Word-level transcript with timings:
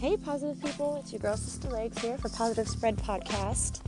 Hey, 0.00 0.16
positive 0.16 0.58
people, 0.64 0.96
it's 0.96 1.12
your 1.12 1.20
girl 1.20 1.36
Sister 1.36 1.68
Legs 1.68 2.00
here 2.00 2.16
for 2.16 2.30
Positive 2.30 2.66
Spread 2.66 2.96
Podcast. 2.96 3.82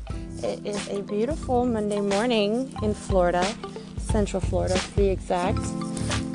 It 0.45 0.67
is 0.67 0.87
a 0.91 1.01
beautiful 1.01 1.65
Monday 1.65 2.03
morning 2.03 2.71
in 2.83 2.93
Florida, 2.93 3.43
Central 3.97 4.43
Florida 4.43 4.75
to 4.75 4.91
be 4.91 5.07
exact. 5.09 5.61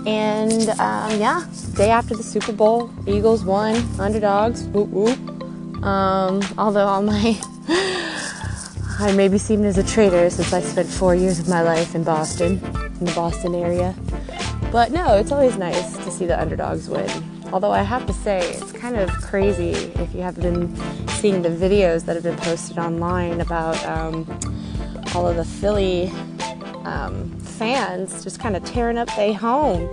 And 0.08 0.68
um, 0.79 1.20
yeah, 1.20 1.46
day 1.76 1.92
after 1.92 2.16
the 2.16 2.24
Super 2.24 2.54
Bowl, 2.54 2.90
Eagles 3.05 3.44
won, 3.44 3.76
underdogs, 4.00 4.63
whoop 4.63 4.89
whoop. 4.89 5.84
Um, 5.84 6.41
although 6.57 6.88
all 6.88 7.04
my 7.04 7.39
I 9.00 9.14
may 9.16 9.28
be 9.28 9.38
seen 9.38 9.64
as 9.64 9.78
a 9.78 9.84
traitor 9.84 10.32
since 10.32 10.54
I 10.54 10.62
spent 10.62 10.89
four 10.89 11.14
years 11.14 11.38
of 11.38 11.48
my 11.48 11.62
life 11.62 11.94
in 11.94 12.04
Boston, 12.04 12.54
in 13.00 13.05
the 13.05 13.14
Boston 13.14 13.54
area. 13.54 13.94
But 14.71 14.91
no, 14.91 15.18
it's 15.18 15.32
always 15.32 15.55
nice 15.55 15.96
to 15.98 16.09
see 16.09 16.25
the 16.25 16.41
underdogs 16.41 16.89
win. 16.89 17.36
Although 17.54 17.71
I 17.71 17.82
have 17.82 18.05
to 18.07 18.14
say, 18.14 18.39
it's 18.39 18.73
kind 18.73 18.98
of 18.98 19.09
crazy 19.21 19.71
if 19.71 20.14
you 20.14 20.21
have 20.21 20.36
been 20.36 20.75
seeing 21.11 21.42
the 21.42 21.50
videos 21.50 22.06
that 22.06 22.15
have 22.15 22.23
been 22.23 22.36
posted 22.37 22.78
online 22.78 23.39
about 23.39 23.82
um, 23.86 24.28
all 25.15 25.28
of 25.28 25.37
the 25.37 25.46
Philly 25.46 26.11
um, 26.83 27.32
fans 27.39 28.23
just 28.23 28.39
kind 28.39 28.56
of 28.56 28.64
tearing 28.65 28.97
up 28.97 29.07
their 29.15 29.33
home. 29.33 29.89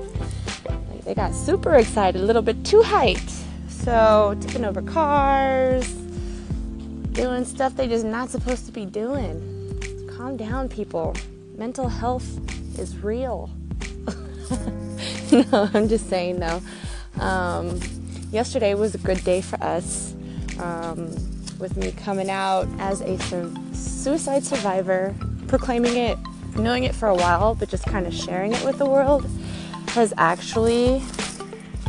They 1.05 1.15
got 1.15 1.35
super 1.35 1.75
excited, 1.75 2.21
a 2.21 2.25
little 2.25 2.43
bit 2.43 2.65
too 2.65 2.81
hyped. 2.81 3.43
So, 3.69 4.37
tipping 4.41 4.65
over 4.65 4.83
cars, 4.83 5.93
doing 7.13 7.45
stuff 7.45 7.77
they're 7.77 7.87
just 7.87 8.07
not 8.07 8.31
supposed 8.31 8.67
to 8.67 8.73
be 8.73 8.85
doing. 8.85 10.09
Calm 10.17 10.37
down, 10.37 10.69
people. 10.69 11.15
Mental 11.57 11.89
health 11.89 12.27
is 12.79 12.97
real. 12.99 13.51
no, 15.33 15.71
I'm 15.73 15.89
just 15.89 16.09
saying 16.09 16.41
though. 16.41 16.61
Um, 17.21 17.81
yesterday 18.31 18.75
was 18.75 18.95
a 18.95 18.99
good 18.99 19.23
day 19.25 19.41
for 19.41 19.63
us. 19.63 20.15
Um, 20.59 21.15
with 21.59 21.77
me 21.77 21.93
coming 21.93 22.31
out 22.31 22.69
as 22.79 23.01
a 23.01 23.19
su- 23.19 23.55
suicide 23.73 24.45
survivor, 24.45 25.15
proclaiming 25.49 25.97
it, 25.97 26.19
knowing 26.57 26.85
it 26.85 26.95
for 26.95 27.09
a 27.09 27.15
while, 27.15 27.55
but 27.55 27.69
just 27.69 27.85
kind 27.87 28.07
of 28.07 28.15
sharing 28.15 28.53
it 28.53 28.65
with 28.65 28.79
the 28.79 28.87
world 28.87 29.27
has 29.89 30.13
actually 30.17 31.03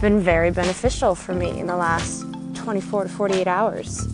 been 0.02 0.19
very 0.19 0.52
beneficial 0.52 1.16
for 1.16 1.33
me 1.33 1.59
in 1.59 1.67
the 1.67 1.75
last 1.75 2.23
24 2.53 3.03
to 3.03 3.09
48 3.09 3.47
hours. 3.47 4.08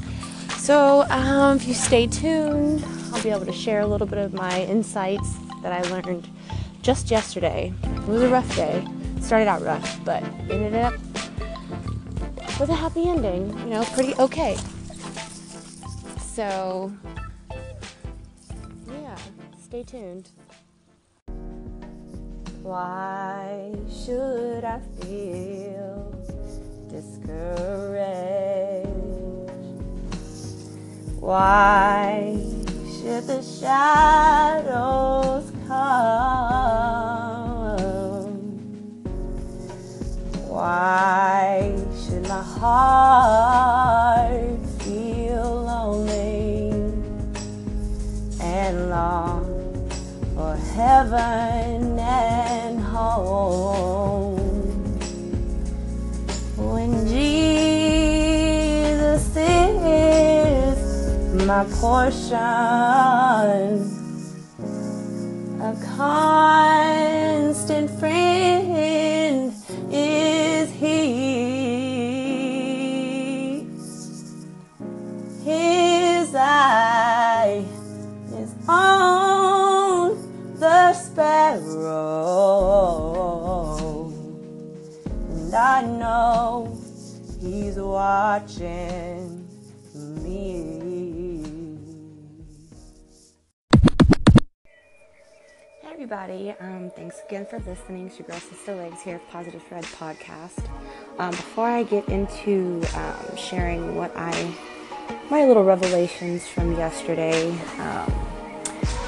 So, 0.57 1.03
um, 1.09 1.57
if 1.57 1.67
you 1.67 1.73
stay 1.73 2.07
tuned, 2.07 2.85
I'll 3.13 3.21
be 3.21 3.29
able 3.29 3.45
to 3.45 3.53
share 3.53 3.81
a 3.81 3.87
little 3.87 4.07
bit 4.07 4.19
of 4.19 4.33
my 4.33 4.63
insights 4.63 5.35
that 5.63 5.73
I 5.73 5.81
learned 5.89 6.27
just 6.81 7.11
yesterday. 7.11 7.73
It 7.83 8.07
was 8.07 8.21
a 8.21 8.29
rough 8.29 8.55
day. 8.55 8.85
Started 9.19 9.47
out 9.47 9.61
rough, 9.61 9.99
but 10.03 10.23
ended 10.49 10.75
up 10.75 10.93
with 12.61 12.69
a 12.69 12.75
happy 12.75 13.09
ending. 13.09 13.49
You 13.61 13.71
know, 13.71 13.83
pretty 13.85 14.13
okay. 14.19 14.55
So, 16.19 16.93
yeah, 18.87 19.17
stay 19.59 19.81
tuned. 19.81 20.29
Why 22.61 23.73
should 23.89 24.63
I 24.63 24.79
feel 25.01 26.13
discouraged? 26.87 28.05
Why 31.19 32.37
should 33.01 33.25
the 33.25 33.41
shadows 33.41 34.71
come? 35.67 36.11
Why 40.47 41.73
should 42.11 42.27
my 42.27 42.43
heart 42.43 44.59
feel 44.79 45.63
lonely 45.63 46.71
and 48.41 48.89
long 48.89 49.45
for 50.35 50.57
heaven 50.75 51.97
and 51.97 52.81
home? 52.81 54.35
When 56.57 57.07
Jesus 57.07 57.71
is 59.37 61.45
my 61.45 61.63
portion, 61.79 62.35
a 65.61 65.73
constant 65.95 67.89
friend 68.01 69.00
and 85.29 85.55
I 85.55 85.81
know 85.81 86.77
He's 87.41 87.75
watching 87.75 89.47
me. 90.23 91.73
Hey 95.81 95.89
everybody, 95.91 96.53
um, 96.59 96.91
thanks 96.95 97.19
again 97.27 97.47
for 97.47 97.57
listening. 97.59 98.07
It's 98.07 98.19
your 98.19 98.27
girl 98.27 98.39
Sister 98.39 98.75
Legs 98.75 99.01
here, 99.01 99.15
of 99.15 99.27
Positive 99.29 99.61
Spread 99.61 99.83
Podcast. 99.85 100.63
Um, 101.17 101.31
before 101.31 101.67
I 101.67 101.81
get 101.83 102.07
into 102.09 102.83
um, 102.95 103.35
sharing 103.35 103.95
what 103.95 104.15
I, 104.15 104.53
my 105.31 105.45
little 105.45 105.63
revelations 105.63 106.47
from 106.47 106.73
yesterday, 106.77 107.49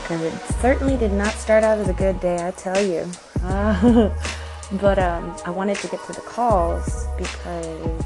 because 0.04 0.22
it 0.22 0.34
certainly 0.60 0.98
did 0.98 1.14
not 1.14 1.34
start 1.34 1.64
out 1.64 1.78
as 1.78 1.88
a 1.88 1.94
good 1.94 2.20
day, 2.20 2.46
I 2.46 2.52
tell 2.52 2.82
you. 2.84 3.10
Uh, 3.42 4.10
but 4.74 5.00
um, 5.00 5.34
I 5.46 5.50
wanted 5.50 5.78
to 5.78 5.88
get 5.88 6.04
to 6.08 6.14
the 6.14 6.22
calls 6.22 7.08
because 7.18 8.04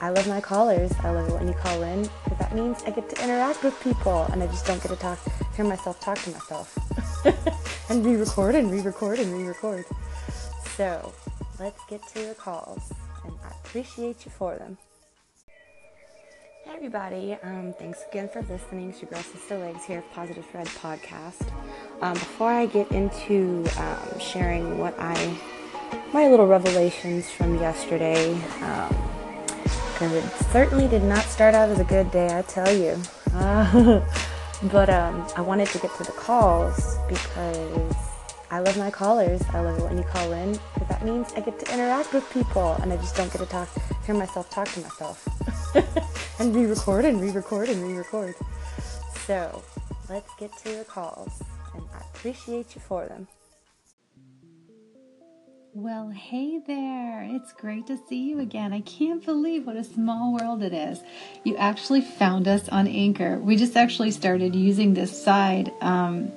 I 0.00 0.08
love 0.08 0.26
my 0.26 0.40
callers. 0.40 0.90
I 1.02 1.10
love 1.10 1.30
when 1.32 1.46
you 1.46 1.52
call 1.52 1.82
in 1.82 2.08
because 2.24 2.38
that 2.38 2.54
means 2.54 2.82
I 2.84 2.90
get 2.90 3.10
to 3.10 3.22
interact 3.22 3.62
with 3.62 3.78
people 3.82 4.22
and 4.32 4.42
I 4.42 4.46
just 4.46 4.64
don't 4.64 4.82
get 4.82 4.88
to 4.88 4.96
talk, 4.96 5.18
hear 5.54 5.66
myself 5.66 6.00
talk 6.00 6.18
to 6.22 6.30
myself 6.30 6.78
and 7.90 8.04
re-record 8.04 8.54
and 8.54 8.70
re-record 8.70 9.18
and 9.18 9.30
re-record. 9.36 9.84
So 10.76 11.12
let's 11.60 11.80
get 11.90 12.06
to 12.14 12.26
the 12.26 12.34
calls 12.34 12.90
and 13.24 13.34
I 13.44 13.50
appreciate 13.62 14.24
you 14.24 14.30
for 14.30 14.56
them. 14.56 14.78
Hey 16.64 16.76
everybody, 16.76 17.36
um, 17.42 17.74
thanks 17.78 18.04
again 18.10 18.26
for 18.26 18.40
listening. 18.40 18.88
It's 18.88 19.02
your 19.02 19.10
girl 19.10 19.20
Sister 19.20 19.58
Legs 19.58 19.84
here, 19.84 19.98
of 19.98 20.10
Positive 20.12 20.42
Spread 20.46 20.66
Podcast. 20.68 21.46
Um, 22.00 22.14
before 22.14 22.50
I 22.50 22.64
get 22.64 22.90
into 22.90 23.66
um, 23.76 24.18
sharing 24.18 24.78
what 24.78 24.94
I, 24.98 25.36
my 26.14 26.26
little 26.26 26.46
revelations 26.46 27.30
from 27.30 27.56
yesterday, 27.56 28.32
because 29.92 30.12
it 30.14 30.24
certainly 30.52 30.88
did 30.88 31.02
not 31.02 31.22
start 31.26 31.54
out 31.54 31.68
as 31.68 31.80
a 31.80 31.84
good 31.84 32.10
day, 32.10 32.34
I 32.34 32.40
tell 32.40 32.74
you. 32.74 32.98
Uh, 33.34 34.00
but 34.72 34.88
um, 34.88 35.26
I 35.36 35.42
wanted 35.42 35.68
to 35.68 35.78
get 35.80 35.94
to 35.98 36.04
the 36.04 36.12
calls 36.12 36.96
because 37.10 37.94
I 38.50 38.60
love 38.60 38.78
my 38.78 38.90
callers. 38.90 39.42
I 39.52 39.60
love 39.60 39.82
when 39.82 39.98
you 39.98 40.04
call 40.04 40.32
in 40.32 40.52
because 40.72 40.88
that 40.88 41.04
means 41.04 41.30
I 41.34 41.40
get 41.40 41.58
to 41.58 41.74
interact 41.74 42.14
with 42.14 42.28
people 42.30 42.72
and 42.80 42.90
I 42.90 42.96
just 42.96 43.16
don't 43.16 43.30
get 43.30 43.40
to 43.40 43.46
talk, 43.46 43.68
hear 44.06 44.14
myself 44.14 44.48
talk 44.48 44.66
to 44.68 44.80
myself 44.80 45.28
and 46.38 46.54
re-record 46.54 47.04
and 47.04 47.20
re-record 47.20 47.68
and 47.68 47.82
re-record. 47.82 48.34
So 49.26 49.62
let's 50.08 50.30
get 50.38 50.56
to 50.58 50.76
the 50.76 50.84
calls 50.84 51.42
and 51.74 51.84
I 51.94 52.00
appreciate 52.14 52.74
you 52.74 52.80
for 52.80 53.06
them. 53.06 53.28
Well, 55.76 56.10
hey 56.10 56.60
there. 56.64 57.26
It's 57.28 57.52
great 57.52 57.88
to 57.88 57.98
see 58.08 58.28
you 58.28 58.38
again. 58.38 58.72
I 58.72 58.80
can't 58.82 59.24
believe 59.24 59.66
what 59.66 59.74
a 59.74 59.82
small 59.82 60.32
world 60.32 60.62
it 60.62 60.72
is. 60.72 61.00
You 61.42 61.56
actually 61.56 62.00
found 62.00 62.46
us 62.46 62.68
on 62.68 62.86
Anchor. 62.86 63.38
We 63.38 63.56
just 63.56 63.76
actually 63.76 64.12
started 64.12 64.54
using 64.54 64.94
this 64.94 65.20
side 65.20 65.72
um, 65.80 66.30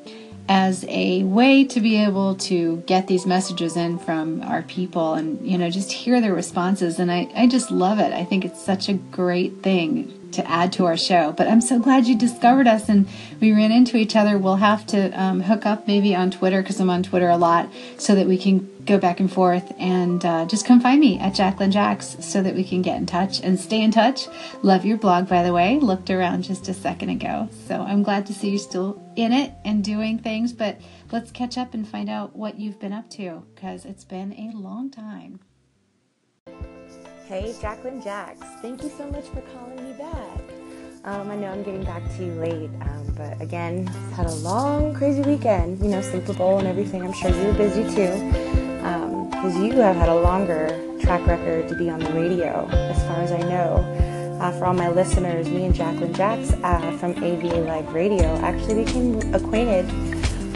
as 0.49 0.85
a 0.87 1.23
way 1.23 1.65
to 1.65 1.81
be 1.81 2.01
able 2.01 2.35
to 2.35 2.77
get 2.85 3.07
these 3.07 3.25
messages 3.25 3.75
in 3.75 3.99
from 3.99 4.41
our 4.43 4.63
people 4.63 5.13
and, 5.13 5.45
you 5.45 5.57
know, 5.57 5.69
just 5.69 5.91
hear 5.91 6.21
their 6.21 6.33
responses. 6.33 6.99
And 6.99 7.11
I, 7.11 7.29
I 7.35 7.47
just 7.47 7.69
love 7.69 7.99
it. 7.99 8.13
I 8.13 8.23
think 8.23 8.45
it's 8.45 8.63
such 8.63 8.87
a 8.87 8.93
great 8.93 9.61
thing 9.61 10.13
to 10.31 10.49
add 10.49 10.71
to 10.73 10.85
our 10.85 10.97
show. 10.97 11.33
But 11.33 11.47
I'm 11.47 11.61
so 11.61 11.79
glad 11.79 12.07
you 12.07 12.17
discovered 12.17 12.67
us 12.67 12.89
and 12.89 13.07
we 13.41 13.51
ran 13.51 13.71
into 13.71 13.97
each 13.97 14.15
other. 14.15 14.37
We'll 14.37 14.57
have 14.57 14.85
to 14.87 15.09
um, 15.19 15.41
hook 15.41 15.65
up 15.65 15.87
maybe 15.87 16.15
on 16.15 16.31
Twitter 16.31 16.61
because 16.61 16.79
I'm 16.79 16.89
on 16.89 17.03
Twitter 17.03 17.29
a 17.29 17.37
lot 17.37 17.69
so 17.97 18.15
that 18.15 18.27
we 18.27 18.37
can 18.37 18.69
go 18.87 18.97
back 18.97 19.19
and 19.19 19.31
forth 19.31 19.73
and 19.77 20.25
uh, 20.25 20.45
just 20.45 20.65
come 20.65 20.79
find 20.79 20.99
me 20.99 21.19
at 21.19 21.35
Jacqueline 21.35 21.71
Jacks 21.71 22.17
so 22.21 22.41
that 22.41 22.55
we 22.55 22.63
can 22.63 22.81
get 22.81 22.97
in 22.97 23.05
touch 23.05 23.41
and 23.41 23.59
stay 23.59 23.81
in 23.81 23.91
touch. 23.91 24.27
Love 24.63 24.85
your 24.85 24.97
blog, 24.97 25.27
by 25.27 25.43
the 25.43 25.53
way. 25.53 25.77
Looked 25.79 26.09
around 26.09 26.43
just 26.43 26.67
a 26.69 26.73
second 26.73 27.09
ago. 27.09 27.49
So 27.67 27.81
I'm 27.81 28.01
glad 28.01 28.25
to 28.27 28.33
see 28.33 28.49
you 28.49 28.57
still 28.57 29.01
in 29.15 29.33
it 29.33 29.51
and 29.65 29.83
doing 29.83 30.17
things. 30.17 30.53
But 30.53 30.79
let's 31.11 31.31
catch 31.31 31.57
up 31.57 31.73
and 31.73 31.87
find 31.87 32.09
out 32.09 32.35
what 32.35 32.59
you've 32.59 32.79
been 32.79 32.93
up 32.93 33.09
to 33.11 33.43
because 33.53 33.85
it's 33.85 34.05
been 34.05 34.33
a 34.33 34.57
long 34.57 34.89
time. 34.89 35.41
Hey, 37.27 37.53
Jacqueline 37.61 38.01
Jacks. 38.01 38.47
Thank 38.61 38.81
you 38.83 38.89
so 38.89 39.05
much 39.11 39.25
for 39.25 39.41
calling 39.41 39.83
me 39.83 39.93
back. 39.97 40.39
Um, 41.03 41.29
I 41.31 41.35
know 41.35 41.51
I'm 41.51 41.63
getting 41.63 41.83
back 41.83 42.03
to 42.17 42.25
you 42.25 42.33
late, 42.33 42.69
um, 42.81 43.13
but 43.15 43.39
again, 43.41 43.87
had 44.13 44.25
a 44.25 44.35
long, 44.35 44.93
crazy 44.93 45.21
weekend. 45.21 45.79
You 45.79 45.89
know, 45.89 46.01
Super 46.01 46.33
Bowl 46.33 46.57
and 46.57 46.67
everything. 46.67 47.01
I'm 47.01 47.13
sure 47.13 47.29
you 47.29 47.47
were 47.47 47.53
busy 47.53 47.83
too, 47.95 48.66
because 48.77 49.55
um, 49.55 49.65
you 49.65 49.73
have 49.73 49.95
had 49.95 50.09
a 50.09 50.15
longer 50.15 50.67
track 51.01 51.25
record 51.27 51.67
to 51.69 51.75
be 51.75 51.89
on 51.89 51.99
the 51.99 52.11
radio, 52.11 52.67
as 52.69 53.01
far 53.03 53.17
as 53.17 53.31
I 53.31 53.39
know. 53.39 53.83
Uh, 54.41 54.51
for 54.57 54.65
all 54.65 54.73
my 54.73 54.89
listeners, 54.89 55.49
me 55.49 55.65
and 55.65 55.73
Jacqueline 55.73 56.13
Jacks 56.13 56.53
uh, 56.63 56.91
from 56.99 57.11
AVA 57.23 57.61
Live 57.61 57.91
Radio 57.93 58.35
actually 58.37 58.83
became 58.83 59.33
acquainted, 59.33 59.85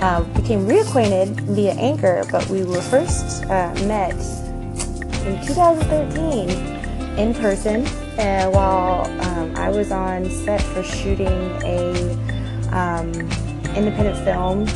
uh, 0.01 0.21
became 0.35 0.68
reacquainted 0.68 1.39
via 1.41 1.73
Anchor, 1.73 2.23
but 2.31 2.47
we 2.47 2.63
were 2.63 2.81
first 2.81 3.44
uh, 3.45 3.73
met 3.88 4.13
in 5.25 5.39
2013 5.45 6.50
in 7.17 7.33
person 7.33 7.85
uh, 8.17 8.50
while 8.50 9.06
um, 9.21 9.56
I 9.56 9.69
was 9.69 9.91
on 9.91 10.29
set 10.29 10.62
for 10.62 10.83
shooting 10.83 11.27
a 11.63 12.12
um, 12.71 13.12
independent 13.75 14.17
film, 14.24 14.67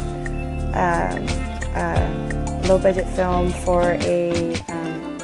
um, 0.74 1.28
uh, 1.76 2.35
low 2.68 2.78
budget 2.80 3.08
film 3.10 3.52
for 3.52 3.98
a 4.02 4.56
um, 4.70 5.18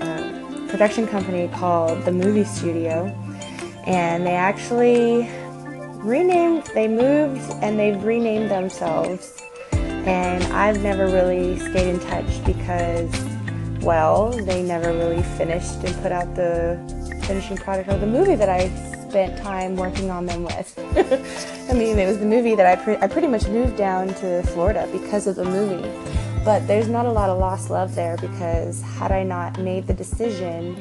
uh, 0.00 0.66
production 0.68 1.06
company 1.06 1.48
called 1.48 2.04
The 2.04 2.12
Movie 2.12 2.44
Studio, 2.44 3.06
and 3.86 4.26
they 4.26 4.34
actually 4.34 5.28
renamed, 6.02 6.64
they 6.74 6.88
moved 6.88 7.42
and 7.62 7.78
they've 7.78 8.02
renamed 8.02 8.50
themselves. 8.50 9.42
And 9.72 10.44
I've 10.52 10.82
never 10.82 11.06
really 11.06 11.58
stayed 11.58 11.88
in 11.88 12.00
touch 12.00 12.44
because 12.44 13.10
well. 13.82 14.30
They 14.30 14.62
never 14.62 14.92
really 14.92 15.22
finished 15.22 15.82
and 15.84 15.94
put 16.02 16.12
out 16.12 16.34
the 16.34 16.78
finishing 17.24 17.56
product 17.56 17.88
of 17.88 18.00
the 18.00 18.06
movie 18.06 18.34
that 18.34 18.48
I 18.48 18.68
spent 19.08 19.38
time 19.38 19.76
working 19.76 20.10
on 20.10 20.26
them 20.26 20.44
with. 20.44 20.78
I 21.70 21.72
mean, 21.72 21.98
it 21.98 22.06
was 22.06 22.18
the 22.18 22.26
movie 22.26 22.54
that 22.54 22.66
I, 22.66 22.76
pre- 22.82 22.96
I 22.96 23.06
pretty 23.06 23.28
much 23.28 23.46
moved 23.48 23.76
down 23.76 24.08
to 24.14 24.42
Florida 24.44 24.88
because 24.92 25.26
of 25.26 25.36
the 25.36 25.44
movie. 25.44 25.88
But 26.48 26.66
there's 26.66 26.88
not 26.88 27.04
a 27.04 27.12
lot 27.12 27.28
of 27.28 27.38
lost 27.38 27.68
love 27.68 27.94
there 27.94 28.16
because 28.16 28.80
had 28.80 29.12
I 29.12 29.22
not 29.22 29.58
made 29.58 29.86
the 29.86 29.92
decision, 29.92 30.76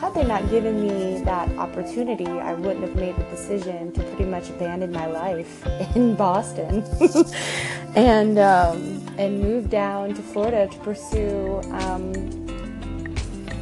had 0.00 0.14
they 0.14 0.22
not 0.22 0.48
given 0.50 0.80
me 0.80 1.20
that 1.24 1.50
opportunity, 1.58 2.28
I 2.28 2.54
wouldn't 2.54 2.82
have 2.82 2.94
made 2.94 3.16
the 3.16 3.24
decision 3.24 3.90
to 3.90 4.04
pretty 4.04 4.26
much 4.26 4.50
abandon 4.50 4.92
my 4.92 5.06
life 5.06 5.66
in 5.96 6.14
Boston 6.14 6.84
and 7.96 8.38
um, 8.38 9.04
and 9.18 9.42
move 9.42 9.68
down 9.68 10.14
to 10.14 10.22
Florida 10.22 10.68
to 10.68 10.78
pursue 10.78 11.60
um, 11.72 12.12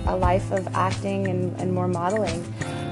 a 0.06 0.14
life 0.14 0.52
of 0.52 0.68
acting 0.74 1.28
and, 1.28 1.58
and 1.58 1.72
more 1.72 1.88
modeling. 1.88 2.44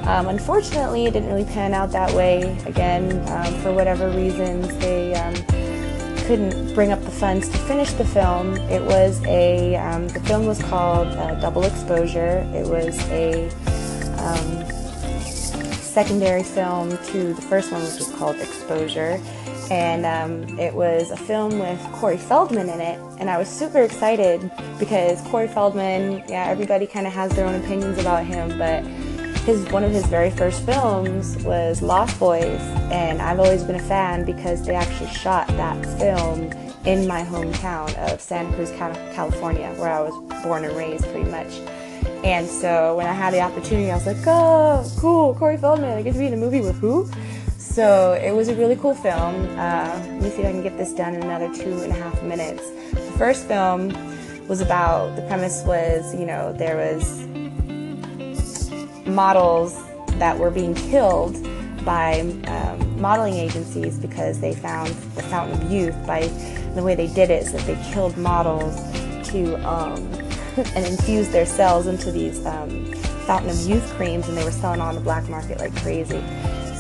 Um, 0.05 0.29
unfortunately, 0.29 1.05
it 1.05 1.13
didn't 1.13 1.29
really 1.29 1.45
pan 1.45 1.75
out 1.75 1.93
that 1.93 2.11
way. 2.15 2.57
Again, 2.65 3.23
um, 3.29 3.61
for 3.61 3.75
whatever 3.75 4.09
reasons, 4.09 4.75
they 4.79 5.13
um, 5.13 5.35
couldn't 6.27 6.75
bring 6.75 6.91
up 6.91 7.01
the 7.05 7.11
funds 7.11 7.49
to 7.49 7.57
finish 7.59 7.93
the 7.93 8.05
film. 8.05 8.57
It 8.69 8.83
was 8.83 9.25
a 9.27 9.77
um, 9.77 10.09
the 10.09 10.19
film 10.21 10.47
was 10.47 10.61
called 10.61 11.07
uh, 11.09 11.37
Double 11.41 11.63
Exposure. 11.63 12.45
It 12.53 12.67
was 12.67 12.99
a 13.11 13.49
um, 14.19 14.67
secondary 15.71 16.43
film 16.43 16.91
to 16.91 17.33
the 17.33 17.43
first 17.43 17.71
one, 17.71 17.81
which 17.83 17.99
was 17.99 18.11
called 18.17 18.37
Exposure, 18.37 19.21
and 19.71 20.05
um, 20.05 20.59
it 20.59 20.75
was 20.75 21.13
a 21.13 21.17
film 21.17 21.61
with 21.61 21.81
Corey 21.93 22.19
Feldman 22.19 22.71
in 22.71 22.81
it. 22.81 23.01
And 23.21 23.31
I 23.31 23.39
was 23.39 23.49
super 23.49 23.83
excited 23.83 24.51
because 24.81 25.23
Corey 25.29 25.49
Feldman, 25.49 26.25
yeah, 26.29 26.49
everybody 26.49 26.89
kind 26.89 27.07
of 27.07 27.13
has 27.13 27.31
their 27.37 27.47
own 27.47 27.55
opinions 27.55 27.99
about 27.99 28.27
him, 28.27 28.59
but 28.59 28.83
his 29.47 29.65
one 29.71 29.85
of 29.85 29.93
his 29.93 30.05
very 30.07 30.31
first 30.31 30.67
films 30.67 31.37
was 31.45 31.81
Lost 31.81 32.19
Boys, 32.19 32.61
and 32.91 33.23
I've 33.23 33.39
always 33.39 33.63
been 33.63 33.77
a 33.77 33.83
fan 33.83 34.25
because 34.25 34.67
they 34.67 34.75
actually 34.75 35.11
shot 35.11 35.47
that 35.47 35.87
film 36.01 36.53
in 36.85 37.07
my 37.07 37.23
hometown 37.23 37.95
of 38.11 38.21
Santa 38.21 38.53
Cruz, 38.57 38.73
California, 38.73 39.73
where 39.77 39.89
I 39.89 40.01
was 40.01 40.43
born 40.43 40.65
and 40.65 40.77
raised, 40.77 41.05
pretty 41.05 41.31
much. 41.31 41.53
And 42.25 42.49
so 42.49 42.97
when 42.97 43.07
I 43.07 43.13
had 43.13 43.33
the 43.33 43.41
opportunity, 43.41 43.89
I 43.89 43.95
was 43.95 44.05
like, 44.05 44.17
"Oh, 44.27 44.85
cool, 44.99 45.33
Corey 45.37 45.57
Feldman! 45.57 45.97
I 45.97 46.03
get 46.03 46.15
to 46.15 46.19
be 46.19 46.27
in 46.27 46.35
a 46.35 46.37
movie 46.37 46.61
with 46.61 46.81
who?" 46.81 47.09
So 47.57 48.15
it 48.15 48.33
was 48.33 48.49
a 48.49 48.55
really 48.57 48.75
cool 48.75 48.97
film. 48.97 49.37
Uh, 49.57 49.97
let 50.07 50.23
me 50.23 50.31
see 50.31 50.43
if 50.43 50.47
I 50.47 50.51
can 50.51 50.65
get 50.65 50.77
this 50.77 50.93
done 50.93 51.15
in 51.15 51.23
another 51.23 51.55
two 51.55 51.83
and 51.85 51.93
a 51.93 51.95
half 51.95 52.21
minutes. 52.25 52.69
The 52.91 53.15
first 53.17 53.47
film 53.47 53.95
was 54.49 54.61
about 54.61 55.15
the 55.15 55.23
premise 55.23 55.63
was 55.65 56.13
you 56.17 56.27
know 56.27 56.53
there 56.53 56.77
was 56.77 57.26
models 59.07 59.77
that 60.19 60.39
were 60.39 60.51
being 60.51 60.75
killed 60.75 61.37
by 61.85 62.21
um, 62.47 63.01
modeling 63.01 63.35
agencies 63.35 63.99
because 63.99 64.41
they 64.41 64.55
found 64.55 64.89
the 65.15 65.23
fountain 65.23 65.61
of 65.61 65.71
youth 65.71 65.95
by 66.07 66.27
the 66.75 66.83
way 66.83 66.95
they 66.95 67.07
did 67.07 67.31
it 67.31 67.45
is 67.45 67.53
that 67.53 67.65
they 67.67 67.93
killed 67.93 68.17
models 68.17 68.75
to 69.29 69.55
um, 69.69 69.97
and 70.75 70.87
infused 70.87 71.33
their 71.33 71.47
cells 71.47 71.87
into 71.87 72.11
these 72.11 72.45
um, 72.47 72.93
fountain 73.27 73.51
of 73.51 73.61
youth 73.69 73.95
creams 73.95 74.29
and 74.29 74.37
they 74.37 74.45
were 74.45 74.51
selling 74.51 74.81
on 74.81 74.95
the 74.95 75.01
black 75.01 75.29
market 75.29 75.59
like 75.59 75.75
crazy 75.77 76.23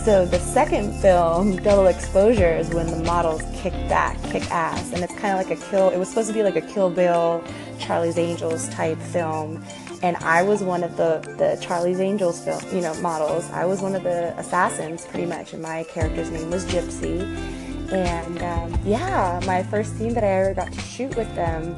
so 0.07 0.25
the 0.25 0.39
second 0.39 0.93
film, 1.03 1.57
Double 1.65 1.89
Exposure, 1.89 2.57
is 2.57 2.71
when 2.71 2.87
the 2.87 3.03
models 3.03 3.43
kick 3.57 3.73
back, 3.89 4.17
kick 4.31 4.49
ass, 4.53 4.93
and 4.93 5.03
it's 5.03 5.13
kind 5.15 5.37
of 5.37 5.45
like 5.45 5.51
a 5.51 5.61
kill. 5.69 5.89
It 5.89 5.99
was 5.99 6.09
supposed 6.09 6.29
to 6.29 6.33
be 6.33 6.45
like 6.45 6.55
a 6.55 6.61
Kill 6.61 6.91
Bill, 6.91 7.43
Charlie's 7.81 8.17
Angels 8.17 8.69
type 8.69 8.99
film, 8.99 9.65
and 10.03 10.17
I 10.19 10.43
was 10.43 10.63
one 10.63 10.83
of 10.83 10.97
the 10.97 11.21
the 11.39 11.59
Charlie's 11.61 12.01
Angels 12.01 12.45
film, 12.45 12.63
you 12.75 12.81
know, 12.81 12.95
models. 13.01 13.49
I 13.51 13.65
was 13.65 13.81
one 13.81 13.95
of 13.95 14.03
the 14.03 14.39
assassins, 14.39 15.07
pretty 15.07 15.27
much, 15.27 15.53
and 15.53 15.63
my 15.63 15.85
character's 15.85 16.31
name 16.31 16.51
was 16.51 16.65
Gypsy. 16.67 17.23
And 17.93 18.43
um, 18.43 18.81
yeah, 18.85 19.41
my 19.47 19.63
first 19.63 19.97
scene 19.97 20.15
that 20.15 20.25
I 20.25 20.29
ever 20.29 20.55
got 20.55 20.73
to 20.73 20.81
shoot 20.81 21.17
with 21.17 21.33
them 21.35 21.77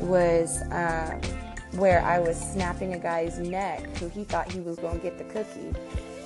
was. 0.00 0.62
Um, 0.70 1.20
where 1.72 2.02
I 2.02 2.18
was 2.18 2.36
snapping 2.36 2.94
a 2.94 2.98
guy's 2.98 3.38
neck 3.38 3.96
who 3.98 4.08
he 4.08 4.24
thought 4.24 4.50
he 4.50 4.60
was 4.60 4.78
going 4.78 4.98
to 4.98 5.02
get 5.02 5.18
the 5.18 5.24
cookie. 5.24 5.74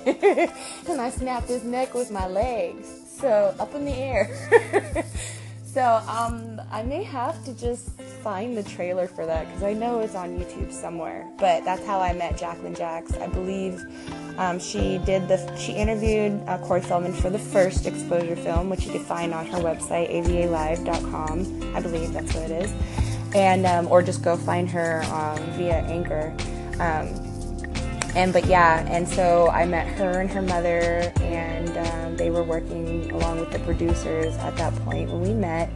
and 0.89 1.01
I 1.01 1.09
snapped 1.09 1.47
his 1.47 1.63
neck 1.63 1.93
with 1.93 2.11
my 2.11 2.27
legs. 2.27 2.87
So 3.19 3.55
up 3.59 3.73
in 3.75 3.85
the 3.85 3.91
air. 3.91 5.05
so 5.73 6.03
um, 6.07 6.61
I 6.71 6.83
may 6.83 7.01
have 7.03 7.43
to 7.45 7.53
just 7.57 7.99
find 8.21 8.55
the 8.55 8.61
trailer 8.61 9.07
for 9.07 9.25
that 9.25 9.47
because 9.47 9.63
I 9.63 9.73
know 9.73 10.01
it's 10.01 10.13
on 10.13 10.37
YouTube 10.37 10.71
somewhere. 10.71 11.27
But 11.39 11.65
that's 11.65 11.83
how 11.85 11.99
I 11.99 12.13
met 12.13 12.37
Jacqueline 12.37 12.75
Jacks. 12.75 13.13
I 13.15 13.25
believe 13.27 13.81
um, 14.37 14.59
she 14.59 14.99
did 14.99 15.27
the 15.27 15.55
she 15.57 15.73
interviewed 15.73 16.41
uh, 16.47 16.59
Corey 16.59 16.81
Feldman 16.81 17.13
for 17.13 17.31
the 17.31 17.39
first 17.39 17.87
exposure 17.87 18.35
film, 18.35 18.69
which 18.69 18.85
you 18.85 18.91
can 18.91 19.03
find 19.03 19.33
on 19.33 19.47
her 19.47 19.57
website 19.57 20.11
avalive.com. 20.11 21.75
I 21.75 21.81
believe 21.81 22.13
that's 22.13 22.33
what 22.35 22.51
it 22.51 22.63
is, 22.63 22.73
and 23.33 23.65
um, 23.65 23.87
or 23.87 24.03
just 24.03 24.23
go 24.23 24.37
find 24.37 24.69
her 24.69 25.03
um, 25.05 25.39
via 25.53 25.81
Anchor. 25.81 26.35
Um, 26.79 27.22
and 28.15 28.31
but 28.31 28.45
yeah, 28.45 28.85
and 28.89 29.07
so 29.07 29.49
I 29.49 29.65
met 29.65 29.87
her 29.97 30.21
and 30.21 30.29
her 30.29 30.41
mother, 30.41 31.11
and 31.21 31.77
um, 31.77 32.17
they 32.17 32.29
were 32.29 32.43
working 32.43 33.11
along 33.11 33.39
with 33.39 33.51
the 33.51 33.59
producers 33.59 34.35
at 34.37 34.55
that 34.57 34.75
point 34.85 35.09
when 35.09 35.21
we 35.21 35.33
met. 35.33 35.69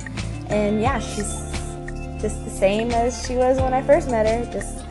And 0.49 0.81
yeah, 0.81 0.99
she's 0.99 1.33
just 2.21 2.43
the 2.45 2.51
same 2.51 2.91
as 2.91 3.25
she 3.25 3.35
was 3.35 3.59
when 3.59 3.73
I 3.73 3.81
first 3.81 4.09
met 4.09 4.25
her. 4.27 4.51
Just 4.51 4.83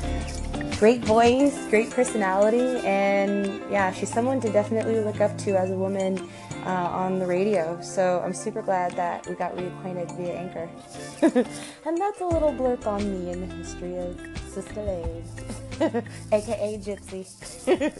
great 0.79 1.05
voice, 1.05 1.57
great 1.69 1.91
personality, 1.91 2.79
and 2.85 3.62
yeah, 3.71 3.93
she's 3.93 4.12
someone 4.12 4.41
to 4.41 4.50
definitely 4.50 5.00
look 5.00 5.21
up 5.21 5.37
to 5.38 5.59
as 5.59 5.71
a 5.71 5.76
woman 5.76 6.19
uh, 6.67 6.71
on 6.71 7.19
the 7.19 7.26
radio. 7.26 7.81
So 7.81 8.23
I'm 8.25 8.35
super 8.35 8.61
glad 8.61 8.93
that 8.97 9.26
we 9.26 9.35
got 9.37 9.57
reacquainted 9.57 10.17
via 10.17 10.35
Anchor. 10.35 10.69
and 11.87 11.97
that's 11.97 12.21
a 12.21 12.26
little 12.26 12.53
blurb 12.53 12.87
on 12.87 13.03
me 13.11 13.31
in 13.31 13.49
the 13.49 13.55
history 13.55 13.97
of 13.97 14.19
Sister 14.53 14.83
Legs. 14.83 15.61
aka 16.33 16.78
Gypsy. 16.78 17.26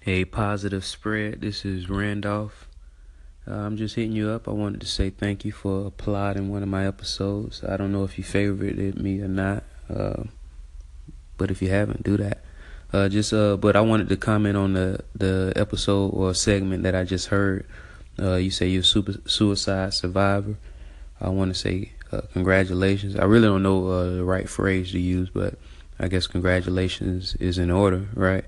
hey, 0.00 0.24
positive 0.24 0.84
spread. 0.84 1.40
This 1.40 1.64
is 1.64 1.88
Randolph. 1.88 2.68
Uh, 3.48 3.54
I'm 3.54 3.76
just 3.76 3.94
hitting 3.94 4.10
you 4.10 4.30
up. 4.30 4.48
I 4.48 4.50
wanted 4.50 4.80
to 4.80 4.88
say 4.88 5.10
thank 5.10 5.44
you 5.44 5.52
for 5.52 5.86
applauding 5.86 6.50
one 6.50 6.64
of 6.64 6.68
my 6.68 6.84
episodes. 6.84 7.62
I 7.62 7.76
don't 7.76 7.92
know 7.92 8.02
if 8.02 8.18
you 8.18 8.24
favorited 8.24 8.96
me 8.96 9.20
or 9.20 9.28
not, 9.28 9.62
uh, 9.88 10.24
but 11.36 11.52
if 11.52 11.62
you 11.62 11.70
haven't, 11.70 12.02
do 12.02 12.16
that. 12.16 12.42
Uh, 12.92 13.08
just 13.08 13.32
uh, 13.32 13.56
but 13.56 13.76
I 13.76 13.82
wanted 13.82 14.08
to 14.08 14.16
comment 14.16 14.56
on 14.56 14.72
the 14.72 15.04
the 15.14 15.52
episode 15.54 16.08
or 16.08 16.34
segment 16.34 16.82
that 16.82 16.96
I 16.96 17.04
just 17.04 17.28
heard. 17.28 17.68
Uh, 18.18 18.34
you 18.34 18.50
say 18.50 18.66
you're 18.66 18.80
a 18.80 18.84
super 18.84 19.14
suicide 19.26 19.94
survivor. 19.94 20.56
I 21.20 21.28
want 21.28 21.54
to 21.54 21.58
say 21.58 21.92
uh, 22.12 22.22
congratulations. 22.32 23.16
I 23.16 23.24
really 23.24 23.48
don't 23.48 23.62
know 23.62 23.88
uh, 23.88 24.10
the 24.16 24.24
right 24.24 24.48
phrase 24.48 24.92
to 24.92 24.98
use, 24.98 25.28
but 25.30 25.54
I 25.98 26.08
guess 26.08 26.26
congratulations 26.26 27.34
is 27.36 27.58
in 27.58 27.70
order, 27.70 28.08
right? 28.14 28.44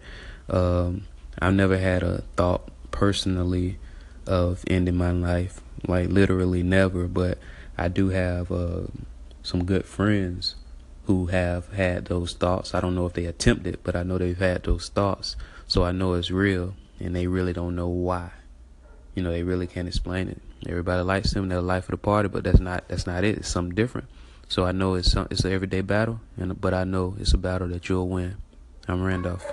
Um, 0.49 1.07
I've 1.39 1.55
never 1.55 1.79
had 1.79 2.03
a 2.03 2.23
thought 2.37 2.71
personally 2.91 3.79
of 4.27 4.65
ending 4.67 4.97
my 4.97 5.11
life, 5.11 5.61
like 5.87 6.09
literally 6.09 6.63
never, 6.63 7.07
but 7.09 7.39
I 7.77 7.89
do 7.89 8.11
have 8.11 8.51
uh, 8.51 8.83
some 9.43 9.65
good 9.65 9.87
friends 9.87 10.57
who 11.07 11.27
have 11.27 11.73
had 11.73 12.07
those 12.07 12.35
thoughts. 12.35 12.75
I 12.75 12.81
don't 12.81 12.95
know 12.95 13.07
if 13.07 13.15
they 13.15 13.25
attempted, 13.25 13.79
but 13.83 13.97
I 13.97 14.03
know 14.03 14.19
they've 14.19 14.37
had 14.37 14.65
those 14.65 14.89
thoughts. 14.89 15.37
So 15.67 15.85
I 15.85 15.93
know 15.93 16.15
it's 16.15 16.31
real, 16.31 16.75
and 17.01 17.17
they 17.17 17.27
really 17.27 17.53
don't 17.53 17.77
know 17.77 17.89
why. 17.89 18.31
You 19.19 19.25
know, 19.25 19.33
they 19.33 19.43
really 19.43 19.67
can't 19.67 19.89
explain 19.89 20.29
it. 20.29 20.41
Everybody 20.69 21.03
likes 21.03 21.33
them; 21.33 21.49
they're 21.49 21.59
the 21.59 21.67
life 21.67 21.87
of 21.87 21.91
the 21.91 21.97
party, 21.97 22.29
but 22.29 22.45
that's 22.45 22.61
not 22.61 22.87
that's 22.87 23.05
not 23.05 23.25
it. 23.25 23.39
It's 23.39 23.49
something 23.49 23.75
different. 23.75 24.07
So 24.47 24.65
I 24.65 24.71
know 24.71 24.95
it's 24.95 25.11
some, 25.11 25.27
it's 25.29 25.45
an 25.45 25.51
everyday 25.51 25.81
battle, 25.81 26.21
and 26.37 26.61
but 26.61 26.73
I 26.73 26.85
know 26.85 27.17
it's 27.19 27.35
a 27.35 27.37
battle 27.37 27.67
that 27.71 27.89
you'll 27.89 28.09
win. 28.09 28.37
I'm 28.87 29.03
Randolph. 29.03 29.45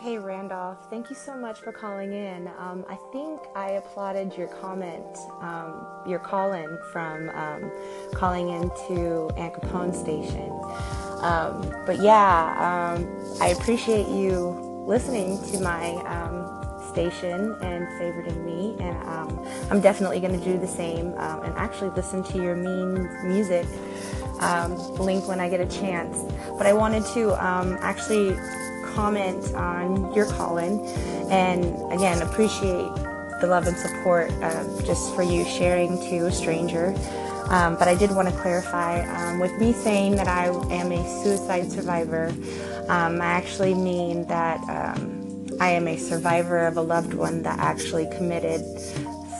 Hey 0.00 0.18
Randolph, 0.18 0.90
thank 0.90 1.10
you 1.10 1.14
so 1.14 1.36
much 1.36 1.60
for 1.60 1.70
calling 1.70 2.12
in. 2.12 2.48
Um, 2.58 2.84
I 2.90 2.98
think 3.12 3.40
I 3.54 3.70
applauded 3.74 4.36
your 4.36 4.48
comment, 4.48 5.16
um, 5.40 5.86
your 6.04 6.18
call 6.18 6.54
in 6.54 6.76
from 6.92 7.28
um, 7.28 7.70
calling 8.16 8.48
into 8.48 9.30
Aunt 9.36 9.54
Capone 9.54 9.94
station. 9.94 10.50
Um, 11.22 11.72
but 11.86 12.02
yeah, 12.02 12.96
um, 12.98 13.06
I 13.40 13.50
appreciate 13.50 14.08
you 14.08 14.58
listening 14.88 15.40
to 15.52 15.60
my 15.60 15.92
um, 16.06 16.41
station 16.92 17.56
and 17.60 17.86
favoriting 18.00 18.44
me, 18.44 18.76
and 18.80 18.96
I'm 19.70 19.80
definitely 19.80 20.20
going 20.20 20.38
to 20.38 20.44
do 20.44 20.58
the 20.58 20.68
same 20.68 21.08
and 21.08 21.54
actually 21.56 21.90
listen 21.90 22.22
to 22.24 22.38
your 22.38 22.54
mean 22.56 23.08
music 23.24 23.66
link 24.98 25.26
when 25.28 25.40
I 25.40 25.48
get 25.48 25.60
a 25.60 25.66
chance. 25.80 26.16
But 26.58 26.66
I 26.66 26.72
wanted 26.72 27.04
to 27.14 27.34
actually 27.80 28.36
comment 28.94 29.54
on 29.54 30.12
your 30.14 30.26
call-in 30.26 30.80
and 31.30 31.92
again 31.92 32.20
appreciate 32.20 32.90
the 33.40 33.46
love 33.48 33.66
and 33.66 33.76
support 33.76 34.30
uh, 34.42 34.64
just 34.82 35.14
for 35.14 35.22
you 35.22 35.44
sharing 35.44 35.98
to 36.08 36.26
a 36.26 36.32
stranger. 36.32 36.94
Um, 37.48 37.76
but 37.76 37.88
I 37.88 37.94
did 37.94 38.12
want 38.12 38.28
to 38.28 38.34
clarify 38.36 39.00
um, 39.16 39.40
with 39.40 39.52
me 39.58 39.72
saying 39.72 40.16
that 40.16 40.28
I 40.28 40.46
am 40.72 40.92
a 40.92 41.22
suicide 41.22 41.70
survivor, 41.70 42.32
um, 42.88 43.20
I 43.20 43.26
actually 43.26 43.74
mean 43.74 44.24
that 44.26 44.60
um, 44.68 45.21
I 45.60 45.70
am 45.70 45.88
a 45.88 45.96
survivor 45.96 46.66
of 46.66 46.76
a 46.76 46.80
loved 46.80 47.14
one 47.14 47.42
that 47.42 47.58
actually 47.58 48.06
committed, 48.16 48.60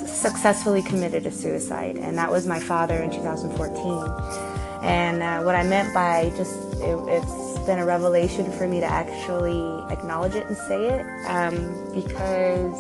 successfully 0.07 0.83
committed 0.83 1.27
a 1.27 1.31
suicide, 1.31 1.97
and 1.97 2.17
that 2.19 2.31
was 2.31 2.47
my 2.47 2.61
father 2.61 2.97
in 2.97 3.11
2014. 3.11 4.83
And 4.83 5.23
uh, 5.23 5.43
what 5.43 5.55
I 5.55 5.63
meant 5.63 5.95
by 5.95 6.33
just, 6.37 6.57
it, 6.81 6.97
it's 7.09 7.59
been 7.67 7.79
a 7.79 7.87
revelation 7.87 8.51
for 8.53 8.67
me 8.67 8.81
to 8.81 8.87
actually 8.87 9.85
acknowledge 9.93 10.35
it 10.35 10.47
and 10.47 10.57
say 10.57 10.89
it 10.89 11.07
um, 11.29 11.95
because 11.95 12.75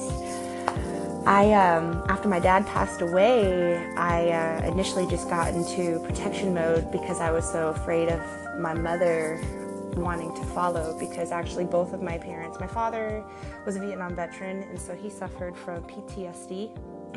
I, 1.26 1.52
um, 1.52 2.02
after 2.08 2.28
my 2.28 2.40
dad 2.40 2.66
passed 2.66 3.00
away, 3.00 3.76
I 3.96 4.30
uh, 4.30 4.66
initially 4.66 5.06
just 5.06 5.28
got 5.28 5.54
into 5.54 6.00
protection 6.00 6.52
mode 6.52 6.90
because 6.90 7.20
I 7.20 7.30
was 7.30 7.50
so 7.50 7.68
afraid 7.68 8.08
of 8.08 8.20
my 8.58 8.74
mother 8.74 9.40
wanting 9.96 10.34
to 10.34 10.44
follow 10.46 10.96
because 10.98 11.32
actually 11.32 11.64
both 11.64 11.92
of 11.92 12.02
my 12.02 12.18
parents, 12.18 12.58
my 12.60 12.66
father 12.66 13.24
was 13.66 13.76
a 13.76 13.80
Vietnam 13.80 14.14
veteran 14.14 14.62
and 14.62 14.80
so 14.80 14.94
he 14.94 15.10
suffered 15.10 15.56
from 15.56 15.82
PTSD 15.84 16.76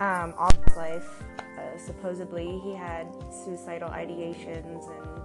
um, 0.00 0.34
all 0.36 0.50
his 0.66 0.76
life. 0.76 1.22
Uh, 1.38 1.78
supposedly 1.78 2.58
he 2.60 2.74
had 2.74 3.06
suicidal 3.30 3.88
ideations 3.90 4.88
and 4.96 5.22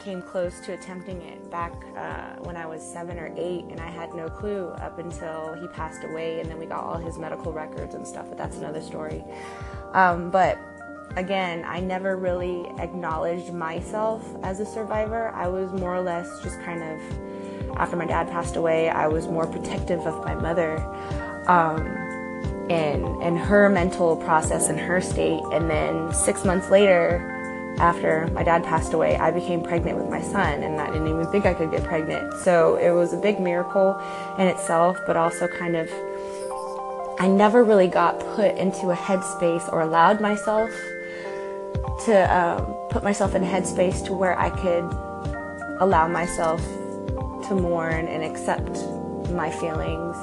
came 0.00 0.22
close 0.22 0.60
to 0.60 0.72
attempting 0.72 1.20
it 1.22 1.50
back 1.50 1.72
uh, 1.96 2.42
when 2.42 2.56
I 2.56 2.66
was 2.66 2.82
seven 2.82 3.18
or 3.18 3.32
eight, 3.36 3.64
and 3.70 3.80
I 3.80 3.90
had 3.90 4.14
no 4.14 4.28
clue 4.28 4.68
up 4.68 4.98
until 4.98 5.54
he 5.60 5.68
passed 5.68 6.04
away, 6.04 6.40
and 6.40 6.48
then 6.48 6.58
we 6.58 6.66
got 6.66 6.82
all 6.82 6.96
his 6.96 7.18
medical 7.18 7.52
records 7.52 7.94
and 7.94 8.06
stuff, 8.06 8.26
but 8.28 8.38
that's 8.38 8.56
another 8.56 8.80
story. 8.80 9.22
Um, 9.92 10.30
but 10.30 10.58
again, 11.16 11.64
I 11.66 11.80
never 11.80 12.16
really 12.16 12.66
acknowledged 12.78 13.52
myself 13.52 14.24
as 14.42 14.60
a 14.60 14.66
survivor. 14.66 15.30
I 15.34 15.48
was 15.48 15.72
more 15.72 15.94
or 15.94 16.02
less 16.02 16.28
just 16.42 16.60
kind 16.62 16.82
of, 16.82 17.76
after 17.76 17.96
my 17.96 18.06
dad 18.06 18.28
passed 18.28 18.56
away, 18.56 18.88
I 18.88 19.08
was 19.08 19.26
more 19.26 19.46
protective 19.46 20.00
of 20.00 20.24
my 20.24 20.34
mother. 20.34 20.78
Um, 21.46 21.80
and, 22.70 23.04
and 23.22 23.36
her 23.36 23.68
mental 23.68 24.16
process 24.16 24.68
and 24.68 24.78
her 24.78 25.00
state. 25.00 25.42
And 25.52 25.68
then 25.68 26.14
six 26.14 26.44
months 26.44 26.70
later, 26.70 27.74
after 27.80 28.28
my 28.32 28.44
dad 28.44 28.62
passed 28.62 28.92
away, 28.92 29.16
I 29.16 29.32
became 29.32 29.62
pregnant 29.62 29.98
with 29.98 30.08
my 30.08 30.20
son, 30.22 30.62
and 30.62 30.80
I 30.80 30.86
didn't 30.86 31.08
even 31.08 31.26
think 31.32 31.46
I 31.46 31.54
could 31.54 31.72
get 31.72 31.82
pregnant. 31.82 32.32
So 32.44 32.76
it 32.76 32.90
was 32.90 33.12
a 33.12 33.16
big 33.16 33.40
miracle 33.40 34.00
in 34.38 34.46
itself, 34.46 34.98
but 35.06 35.16
also 35.16 35.48
kind 35.48 35.74
of, 35.74 35.90
I 37.18 37.26
never 37.26 37.64
really 37.64 37.88
got 37.88 38.20
put 38.20 38.56
into 38.56 38.90
a 38.90 38.96
headspace 38.96 39.70
or 39.72 39.80
allowed 39.80 40.20
myself 40.20 40.70
to 42.06 42.36
um, 42.36 42.74
put 42.90 43.02
myself 43.02 43.34
in 43.34 43.42
a 43.42 43.46
headspace 43.46 44.04
to 44.06 44.12
where 44.12 44.38
I 44.38 44.50
could 44.50 44.84
allow 45.80 46.08
myself 46.08 46.60
to 47.48 47.54
mourn 47.54 48.06
and 48.06 48.22
accept 48.22 48.70
my 49.30 49.50
feelings. 49.50 50.16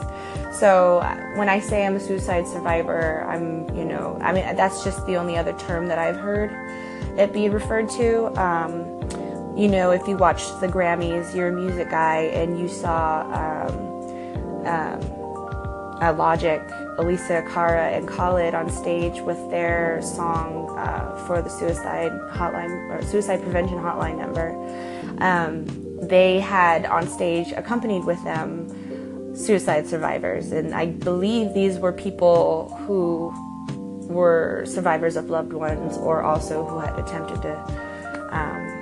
So 0.60 1.02
when 1.36 1.50
I 1.50 1.60
say 1.60 1.86
I'm 1.86 1.96
a 1.96 2.00
suicide 2.00 2.48
survivor, 2.48 3.24
I'm, 3.30 3.70
you 3.76 3.86
know, 3.86 4.18
I 4.22 4.34
mean, 4.34 4.56
that's 4.56 4.84
just 4.84 5.06
the 5.06 5.18
only 5.18 5.38
other 5.38 5.54
term 5.54 5.88
that 5.88 6.00
I've 6.00 6.18
heard 6.18 6.52
it 7.18 7.34
be 7.34 7.50
referred 7.50 7.90
to. 7.92 8.28
Um, 8.42 8.86
you 9.58 9.68
know, 9.68 9.92
if 9.92 10.08
you 10.08 10.18
watched 10.18 10.60
the 10.62 10.68
Grammys, 10.68 11.34
you're 11.36 11.48
a 11.48 11.52
music 11.52 11.90
guy, 11.90 12.24
and 12.34 12.60
you 12.60 12.68
saw 12.68 13.22
um, 13.34 14.66
um, 16.02 16.18
Logic, 16.18 16.62
Alessia 16.98 17.48
Cara, 17.52 17.90
and 17.90 18.08
Khalid 18.08 18.54
on 18.54 18.70
stage 18.70 19.22
with 19.22 19.38
their 19.50 20.02
song 20.02 20.78
uh, 20.78 21.16
for 21.26 21.42
the 21.42 21.50
suicide 21.50 22.12
hotline 22.32 22.90
or 22.90 23.04
suicide 23.04 23.42
prevention 23.42 23.78
hotline 23.78 24.18
number. 24.18 24.54
Um, 25.20 25.66
they 26.08 26.40
had 26.40 26.86
on 26.86 27.08
stage, 27.08 27.52
accompanied 27.52 28.06
with 28.06 28.24
them, 28.24 29.36
suicide 29.36 29.88
survivors, 29.88 30.52
and 30.52 30.74
I 30.74 30.88
believe 30.88 31.54
these 31.54 31.80
were 31.80 31.94
people 31.94 32.70
who 32.86 33.34
were 34.08 34.64
survivors 34.66 35.16
of 35.16 35.30
loved 35.30 35.54
ones 35.54 35.98
or 35.98 36.22
also 36.24 36.66
who 36.66 36.80
had 36.80 36.98
attempted 36.98 37.42
to 37.42 37.56
um, 38.32 38.78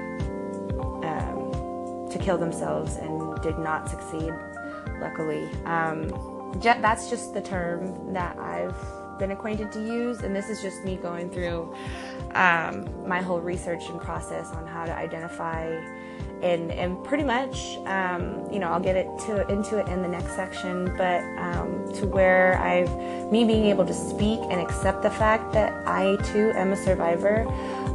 um, 1.03 2.09
to 2.11 2.17
kill 2.19 2.37
themselves 2.37 2.97
and 2.97 3.41
did 3.41 3.57
not 3.57 3.89
succeed 3.89 4.33
luckily 4.99 5.49
um, 5.65 6.09
that's 6.61 7.09
just 7.09 7.33
the 7.33 7.41
term 7.41 8.13
that 8.13 8.37
I've 8.37 8.75
been 9.19 9.31
acquainted 9.31 9.71
to 9.71 9.79
use 9.79 10.21
and 10.21 10.35
this 10.35 10.49
is 10.49 10.61
just 10.61 10.83
me 10.83 10.97
going 10.97 11.29
through 11.29 11.73
um, 12.33 13.07
my 13.07 13.21
whole 13.21 13.39
research 13.39 13.87
and 13.89 13.99
process 14.01 14.51
on 14.51 14.67
how 14.67 14.85
to 14.85 14.93
identify 14.93 15.65
and 16.41 16.71
and 16.71 17.01
pretty 17.03 17.23
much 17.23 17.77
um, 17.85 18.45
you 18.51 18.59
know 18.59 18.67
I'll 18.67 18.81
get 18.81 18.95
it 18.95 19.07
to 19.25 19.47
into 19.49 19.77
it 19.77 19.87
in 19.87 20.01
the 20.01 20.07
next 20.07 20.35
section 20.35 20.95
but 20.97 21.23
um, 21.39 21.91
to 21.95 22.07
where 22.07 22.57
I've 22.59 22.93
me 23.31 23.45
being 23.45 23.65
able 23.65 23.85
to 23.85 23.93
speak 23.93 24.39
and 24.49 24.59
accept 24.59 25.01
the 25.01 25.09
fact 25.09 25.53
that 25.53 25.87
I 25.87 26.17
too 26.33 26.51
am 26.55 26.73
a 26.73 26.77
survivor 26.77 27.47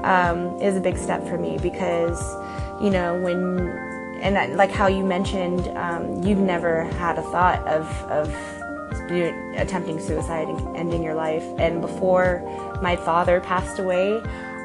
um, 0.05 0.61
is 0.61 0.77
a 0.77 0.81
big 0.81 0.97
step 0.97 1.27
for 1.29 1.37
me 1.37 1.59
because 1.61 2.19
you 2.83 2.91
know 2.91 3.21
when 3.21 3.90
and 4.21 4.37
that, 4.37 4.51
like 4.57 4.71
how 4.71 4.87
you 4.87 5.05
mentioned 5.05 5.69
um, 5.77 6.23
you've 6.23 6.39
never 6.39 6.85
had 6.85 7.19
a 7.19 7.23
thought 7.23 7.67
of 7.67 7.87
of 8.11 8.35
attempting 9.57 9.99
suicide 9.99 10.49
and 10.49 10.77
ending 10.77 11.03
your 11.03 11.15
life 11.15 11.45
and 11.59 11.81
before 11.81 12.43
my 12.81 12.95
father 12.95 13.41
passed 13.41 13.81
away 13.81 14.21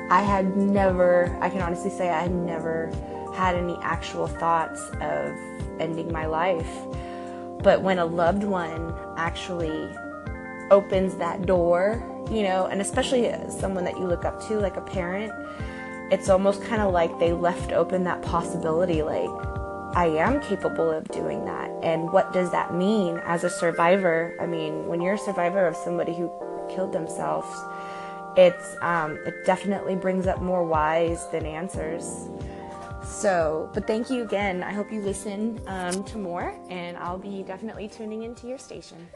I 0.10 0.22
had 0.22 0.56
never 0.56 1.36
I 1.42 1.50
can 1.50 1.62
honestly 1.62 1.90
say 1.90 2.10
I 2.10 2.22
had 2.22 2.32
never 2.34 2.92
had 3.36 3.56
any 3.56 3.78
actual 3.82 4.28
thoughts 4.28 4.90
of 5.02 5.36
ending 5.80 6.12
my 6.12 6.26
life. 6.26 6.70
But 7.62 7.82
when 7.82 8.00
a 8.00 8.06
loved 8.06 8.44
one 8.44 8.94
actually 9.18 9.90
opens 10.72 11.16
that 11.16 11.46
door, 11.46 12.04
you 12.32 12.44
know, 12.44 12.68
and 12.68 12.82
especially 12.82 13.32
someone 13.50 13.84
that 13.84 13.98
you 13.98 14.06
look 14.08 14.26
up 14.26 14.42
to, 14.48 14.60
like 14.60 14.78
a 14.78 14.82
parent, 14.82 15.34
it's 16.12 16.30
almost 16.30 16.64
kind 16.64 16.82
of 16.82 16.94
like 16.94 17.18
they 17.20 17.34
left 17.34 17.72
open 17.72 18.04
that 18.04 18.22
possibility 18.22 19.02
like, 19.02 19.30
I 19.96 20.08
am 20.08 20.42
capable 20.42 20.92
of 20.92 21.08
doing 21.08 21.46
that. 21.46 21.72
And 21.82 22.12
what 22.12 22.34
does 22.34 22.52
that 22.52 22.74
mean 22.74 23.20
as 23.26 23.44
a 23.44 23.50
survivor? 23.50 24.36
I 24.42 24.46
mean, 24.46 24.88
when 24.88 25.02
you're 25.02 25.14
a 25.14 25.18
survivor 25.18 25.66
of 25.66 25.76
somebody 25.76 26.14
who 26.14 26.30
killed 26.70 26.92
themselves, 26.92 27.48
it's 28.38 28.76
um, 28.82 29.18
it 29.26 29.46
definitely 29.46 29.96
brings 29.96 30.28
up 30.28 30.42
more 30.42 30.66
whys 30.66 31.28
than 31.30 31.46
answers. 31.46 32.28
So, 33.06 33.70
but 33.74 33.88
thank 33.88 34.10
you 34.10 34.24
again. 34.24 34.64
I 34.64 34.74
hope 34.74 34.92
you 34.92 35.00
listen 35.00 35.62
um, 35.68 36.04
to 36.06 36.18
more, 36.18 36.60
and 36.70 36.98
I'll 36.98 37.20
be 37.20 37.44
definitely 37.44 37.88
tuning 37.88 38.24
into 38.24 38.48
your 38.48 38.58
station. 38.58 39.08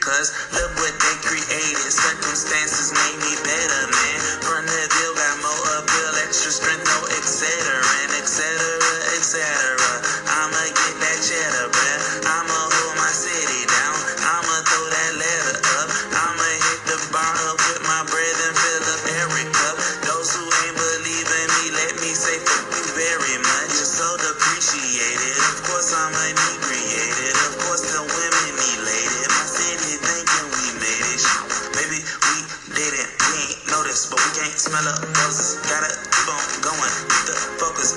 Cause 0.00 0.32
look 0.52 0.95
can't 34.36 34.60
smell 34.60 34.84
up 34.84 35.00
roses. 35.24 35.56
Gotta 35.64 35.88
keep 36.12 36.28
on 36.28 36.44
going. 36.60 36.92
The 37.24 37.32
focus 37.56 37.96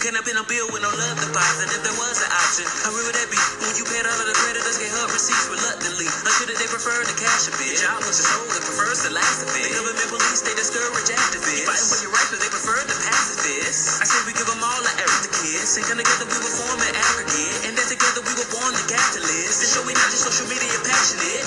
can't 0.00 0.16
have 0.16 0.24
been 0.24 0.40
a 0.40 0.48
bill 0.48 0.64
with 0.72 0.80
no 0.80 0.88
love 0.88 1.20
deposit. 1.20 1.68
If 1.76 1.84
there 1.84 1.98
was 2.00 2.16
an 2.24 2.32
option, 2.32 2.64
how 2.64 2.88
real 2.88 3.04
would 3.04 3.12
that 3.20 3.28
be? 3.28 3.36
When 3.60 3.76
you 3.76 3.84
paid 3.84 4.00
all 4.08 4.16
of 4.16 4.28
the 4.32 4.32
creditors, 4.32 4.80
get 4.80 4.88
her 4.96 5.04
receipts 5.12 5.44
reluctantly. 5.52 6.08
Until 6.08 6.48
that 6.48 6.56
they 6.56 6.68
prefer 6.72 7.04
to 7.04 7.14
cash 7.20 7.44
a 7.44 7.54
bit. 7.60 7.76
Job 7.76 8.00
was 8.08 8.16
your 8.16 8.32
soul, 8.32 8.48
it 8.48 8.64
prefers 8.64 9.04
to 9.04 9.12
last 9.12 9.44
a 9.44 9.46
bit. 9.52 9.68
The 9.68 9.76
government 9.76 10.08
police, 10.08 10.40
they 10.40 10.56
discourage 10.56 11.12
activists. 11.12 11.68
Fighting 11.68 11.88
for 11.92 12.00
your 12.00 12.12
rights, 12.16 12.32
but 12.32 12.40
they 12.40 12.48
prefer 12.48 12.80
the 12.88 12.96
pacifists. 12.96 14.00
I 14.00 14.08
said 14.08 14.24
we 14.24 14.32
give 14.32 14.48
them 14.48 14.64
all 14.64 14.80
the 14.80 14.92
Eric 15.04 15.20
the 15.20 15.32
kids. 15.36 15.76
And 15.76 15.84
together, 15.84 16.26
we 16.32 16.38
were 16.40 16.54
forming 16.56 16.94
aggregate. 16.96 17.56
And 17.68 17.72
then 17.76 17.84
together, 17.92 18.24
we 18.24 18.32
were 18.40 18.50
born 18.56 18.72
the 18.72 18.86
capitalists. 18.88 19.60
To 19.60 19.66
show 19.68 19.82
we 19.84 19.92
not 19.92 20.08
just 20.08 20.24
social 20.24 20.48
media 20.48 20.80
passionate. 20.80 21.44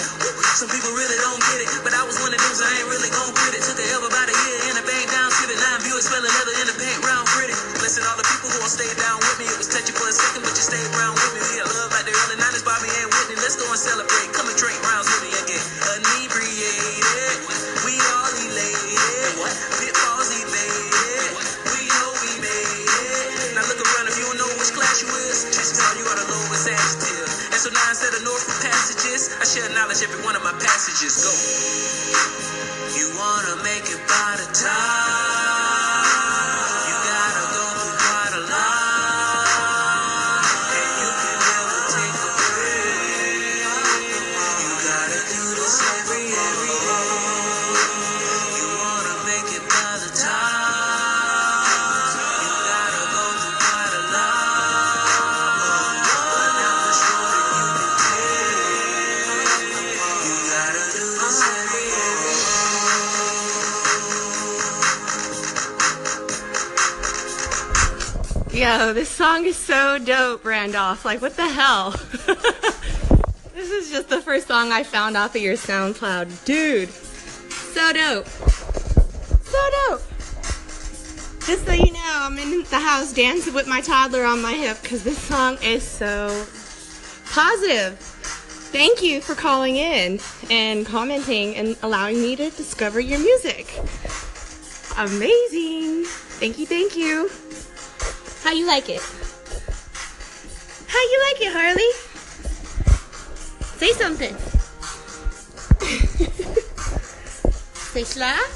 Some 0.61 0.69
people 0.69 0.93
really 0.93 1.17
don't 1.25 1.41
get 1.41 1.65
it. 1.65 1.73
But 1.81 1.97
I 1.97 2.05
was 2.05 2.21
one 2.21 2.29
of 2.29 2.37
them, 2.37 2.53
so 2.53 2.69
I 2.69 2.85
ain't 2.85 2.89
really 2.93 3.09
gon' 3.09 3.33
quit 3.33 3.57
it. 3.57 3.65
Took 3.65 3.81
a 3.81 3.85
L 3.97 4.05
about 4.05 4.29
a 4.29 4.35
year 4.45 4.57
and 4.69 4.77
a 4.77 4.83
bang 4.85 5.09
down, 5.09 5.33
civic 5.33 5.57
nine 5.57 5.81
viewers, 5.81 6.05
spelling 6.05 6.29
leather 6.29 6.55
in 6.61 6.65
the 6.69 6.77
paint, 6.77 7.01
round 7.01 7.25
pretty. 7.33 7.72
Blessing 7.93 8.09
all 8.09 8.17
the 8.17 8.25
people 8.25 8.49
who 8.49 8.57
all 8.57 8.73
stayed 8.73 8.97
down 8.97 9.21
with 9.21 9.37
me. 9.37 9.45
It 9.45 9.53
was 9.53 9.69
touchy 9.69 9.93
for 9.93 10.09
a 10.09 10.15
second, 10.17 10.41
but 10.41 10.49
you 10.57 10.65
stayed 10.65 10.81
around 10.97 11.13
with 11.13 11.29
me. 11.37 11.45
We 11.45 11.61
had 11.61 11.69
love 11.77 11.93
like 11.93 12.09
the 12.09 12.15
early 12.25 12.41
90s, 12.41 12.65
Bobby 12.65 12.89
and 12.89 13.05
Whitney. 13.05 13.37
Let's 13.37 13.53
go 13.53 13.69
and 13.69 13.77
celebrate. 13.77 14.33
Come 14.33 14.49
and 14.49 14.57
drink 14.57 14.81
rounds 14.81 15.13
with 15.13 15.21
me 15.21 15.29
and 15.29 15.45
get 15.45 15.61
inebriated. 16.01 17.37
We 17.85 17.93
all 18.17 18.33
elated. 18.33 19.45
Pitfalls 19.77 20.29
evaded. 20.41 21.37
We 21.69 21.85
know 21.85 22.09
we 22.17 22.33
made 22.41 22.89
it. 22.89 23.61
Now 23.61 23.61
look 23.69 23.77
around 23.77 24.09
if 24.09 24.17
you 24.17 24.25
don't 24.25 24.41
know 24.41 24.49
which 24.57 24.73
class 24.73 25.05
you 25.05 25.13
is. 25.29 25.53
Just 25.53 25.77
tell 25.77 25.93
you 25.93 26.09
are 26.09 26.17
the 26.17 26.25
lowest 26.33 26.65
adjective. 26.65 27.29
And 27.53 27.61
so 27.61 27.69
now 27.77 27.93
instead 27.93 28.17
of 28.17 28.25
Norfolk 28.25 28.57
passages, 28.57 29.37
I 29.37 29.45
share 29.45 29.69
knowledge 29.77 30.01
every 30.01 30.17
one 30.25 30.33
of 30.33 30.41
my 30.41 30.57
passages. 30.57 31.21
Go. 31.21 31.29
You 32.97 33.13
wanna 33.21 33.61
make 33.61 33.85
it 33.85 34.01
by 34.09 34.41
the 34.41 34.49
time. 34.49 35.42
This 68.93 69.09
song 69.09 69.45
is 69.45 69.57
so 69.57 69.97
dope, 69.97 70.45
Randolph. 70.45 71.03
Like, 71.03 71.21
what 71.21 71.35
the 71.35 71.47
hell? 71.47 71.91
this 73.53 73.71
is 73.71 73.89
just 73.89 74.09
the 74.09 74.21
first 74.21 74.47
song 74.47 74.71
I 74.71 74.83
found 74.83 75.17
off 75.17 75.35
of 75.35 75.41
your 75.41 75.55
SoundCloud. 75.55 76.45
Dude, 76.45 76.89
so 76.89 77.93
dope. 77.93 78.27
So 78.27 79.59
dope. 79.87 80.01
Just 81.45 81.65
so 81.65 81.73
you 81.73 81.91
know, 81.91 82.19
I'm 82.21 82.37
in 82.37 82.63
the 82.63 82.79
house 82.79 83.13
dancing 83.13 83.53
with 83.53 83.67
my 83.67 83.81
toddler 83.81 84.23
on 84.25 84.41
my 84.41 84.53
hip 84.53 84.77
because 84.81 85.03
this 85.03 85.17
song 85.17 85.57
is 85.63 85.83
so 85.83 86.45
positive. 87.31 87.97
Thank 87.99 89.01
you 89.01 89.21
for 89.21 89.33
calling 89.33 89.75
in 89.75 90.19
and 90.49 90.85
commenting 90.85 91.55
and 91.55 91.75
allowing 91.83 92.21
me 92.21 92.35
to 92.35 92.49
discover 92.51 92.99
your 92.99 93.19
music. 93.19 93.73
Amazing. 94.97 96.05
Thank 96.05 96.59
you, 96.59 96.65
thank 96.65 96.95
you. 96.95 97.29
How 98.43 98.51
you 98.51 98.67
like 98.67 98.89
it? 98.89 99.01
How 100.87 100.99
you 100.99 101.19
like 101.27 101.41
it, 101.41 101.53
Harley? 101.53 101.91
Say 103.79 103.93
something. 103.93 104.35
Say 107.93 108.03
slide. 108.03 108.49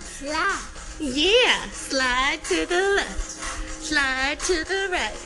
Slide. 0.00 0.58
Yeah. 0.98 1.68
Slide 1.70 2.40
to 2.44 2.66
the 2.66 2.80
left. 2.96 3.20
Slide 3.20 4.40
to 4.40 4.64
the 4.64 4.88
right. 4.90 5.16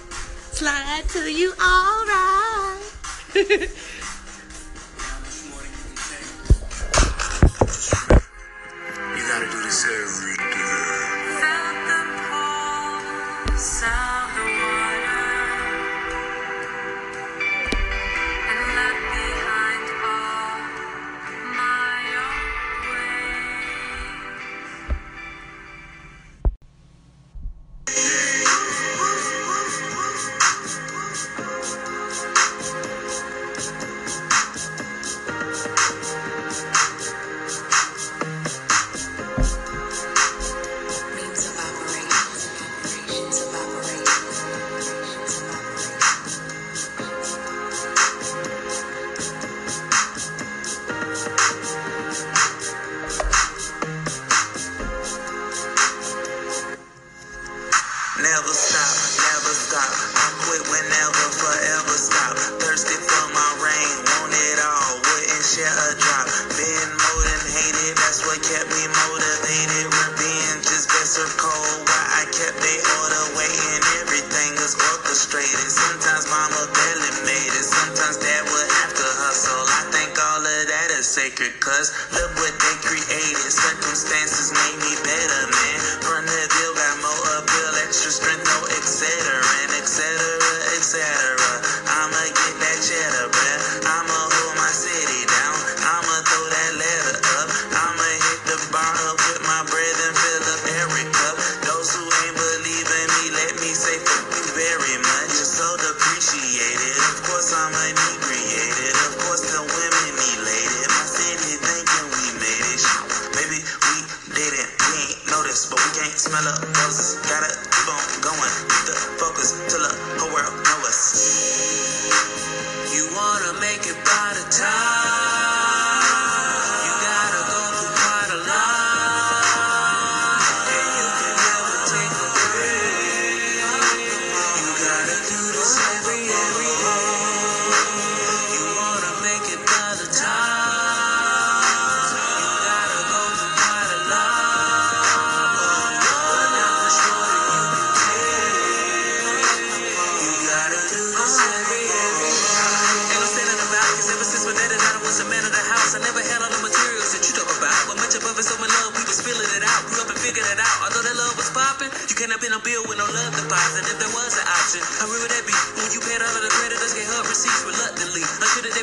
Slide 0.53 1.05
till 1.09 1.29
you 1.29 1.55
all 1.59 2.05
right. 2.07 2.83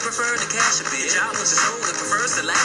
prefer 0.04 0.36
to 0.36 0.46
cash 0.52 0.82
a 0.82 0.84
bitch. 0.84 1.16
Jobless 1.16 1.54
is 1.54 1.64
old 1.72 1.88
and 1.88 1.96
prefers 1.96 2.36
to 2.36 2.44
laugh. 2.44 2.63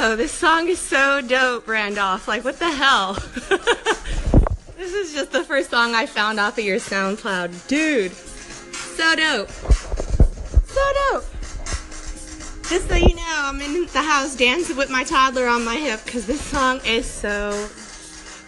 know. 0.00 0.16
This 0.16 0.32
song 0.32 0.68
is 0.68 0.78
so 0.78 1.20
dope, 1.20 1.66
Randolph. 1.66 2.28
Like, 2.28 2.44
what 2.44 2.58
the 2.58 2.70
hell? 2.70 3.14
this 4.76 4.92
is 4.92 5.14
just 5.14 5.32
the 5.32 5.42
first 5.44 5.70
song 5.70 5.94
I 5.94 6.06
found 6.06 6.38
off 6.38 6.58
of 6.58 6.64
your 6.64 6.78
SoundCloud. 6.78 7.66
Dude, 7.66 8.12
so 8.12 9.16
dope. 9.16 9.48
So 9.48 10.82
dope. 11.10 11.24
Just 12.68 12.88
so 12.88 12.96
you 12.96 13.14
know, 13.14 13.42
I'm 13.44 13.60
in 13.60 13.86
the 13.86 14.02
house 14.02 14.34
dancing 14.36 14.76
with 14.76 14.90
my 14.90 15.04
toddler 15.04 15.46
on 15.46 15.64
my 15.64 15.76
hip 15.76 16.00
because 16.04 16.26
this 16.26 16.40
song 16.40 16.80
is 16.84 17.06
so 17.06 17.68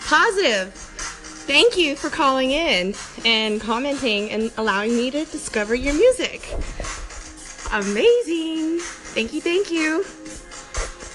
positive. 0.00 0.72
Thank 0.74 1.78
you 1.78 1.96
for 1.96 2.10
calling 2.10 2.50
in 2.50 2.94
and 3.24 3.60
commenting 3.60 4.30
and 4.30 4.52
allowing 4.58 4.90
me 4.90 5.10
to 5.12 5.24
discover 5.24 5.74
your 5.74 5.94
music. 5.94 6.46
Amazing. 7.72 8.80
Thank 9.14 9.32
you, 9.32 9.40
thank 9.40 9.70
you. 9.70 10.04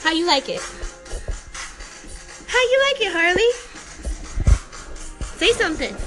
How 0.03 0.11
you 0.11 0.27
like 0.27 0.49
it? 0.49 0.59
How 2.47 2.59
you 2.59 2.79
like 2.87 2.99
it, 2.99 3.13
Harley? 3.13 3.51
Say 5.39 5.53
something. 5.53 5.95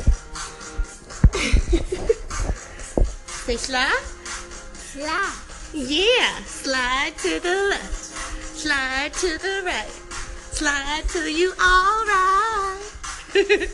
Say 3.46 3.56
slide. 3.56 4.02
Slide. 4.74 5.32
Yeah. 5.72 6.44
Slide 6.44 7.14
to 7.22 7.40
the 7.40 7.54
left. 7.70 7.94
Slide 7.94 9.14
to 9.14 9.38
the 9.38 9.62
right. 9.64 9.88
Slide 10.52 11.08
to 11.08 11.32
you 11.32 11.54
all 11.58 12.04
right. 12.04 12.82